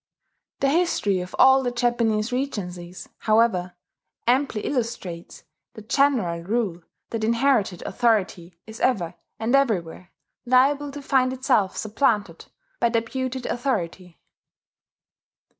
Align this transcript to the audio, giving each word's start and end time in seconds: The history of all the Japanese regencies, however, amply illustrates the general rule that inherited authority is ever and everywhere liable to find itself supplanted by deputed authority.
The 0.61 0.69
history 0.69 1.19
of 1.19 1.35
all 1.37 1.61
the 1.61 1.69
Japanese 1.69 2.31
regencies, 2.31 3.07
however, 3.19 3.73
amply 4.25 4.61
illustrates 4.61 5.43
the 5.75 5.83
general 5.83 6.41
rule 6.41 6.81
that 7.11 7.23
inherited 7.23 7.83
authority 7.83 8.57
is 8.65 8.79
ever 8.79 9.13
and 9.37 9.55
everywhere 9.55 10.09
liable 10.43 10.89
to 10.93 11.03
find 11.03 11.31
itself 11.33 11.77
supplanted 11.77 12.45
by 12.79 12.89
deputed 12.89 13.45
authority. 13.45 14.19